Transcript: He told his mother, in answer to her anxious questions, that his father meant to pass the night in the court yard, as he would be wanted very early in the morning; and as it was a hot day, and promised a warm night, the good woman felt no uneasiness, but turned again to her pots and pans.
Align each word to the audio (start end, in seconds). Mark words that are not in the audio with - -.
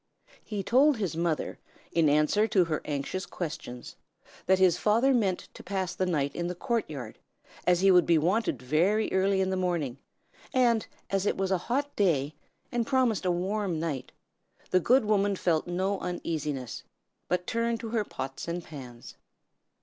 He 0.43 0.63
told 0.63 0.97
his 0.97 1.15
mother, 1.15 1.59
in 1.91 2.09
answer 2.09 2.47
to 2.47 2.65
her 2.65 2.81
anxious 2.85 3.27
questions, 3.27 3.97
that 4.47 4.57
his 4.57 4.75
father 4.79 5.13
meant 5.13 5.47
to 5.53 5.61
pass 5.61 5.93
the 5.93 6.07
night 6.07 6.35
in 6.35 6.47
the 6.47 6.55
court 6.55 6.89
yard, 6.89 7.19
as 7.67 7.81
he 7.81 7.91
would 7.91 8.07
be 8.07 8.17
wanted 8.17 8.63
very 8.63 9.11
early 9.13 9.41
in 9.41 9.51
the 9.51 9.55
morning; 9.57 9.99
and 10.55 10.87
as 11.11 11.27
it 11.27 11.37
was 11.37 11.51
a 11.51 11.59
hot 11.69 11.95
day, 11.95 12.33
and 12.71 12.87
promised 12.87 13.25
a 13.25 13.31
warm 13.31 13.79
night, 13.79 14.11
the 14.71 14.79
good 14.79 15.05
woman 15.05 15.35
felt 15.35 15.67
no 15.67 15.99
uneasiness, 15.99 16.81
but 17.27 17.45
turned 17.45 17.73
again 17.81 17.91
to 17.91 17.95
her 17.95 18.03
pots 18.03 18.47
and 18.47 18.63
pans. 18.63 19.17